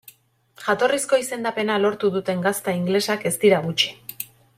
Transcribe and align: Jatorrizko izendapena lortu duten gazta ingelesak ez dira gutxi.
Jatorrizko 0.67 1.19
izendapena 1.23 1.75
lortu 1.83 2.11
duten 2.15 2.41
gazta 2.49 2.75
ingelesak 2.79 3.29
ez 3.33 3.37
dira 3.45 3.61
gutxi. 3.67 3.93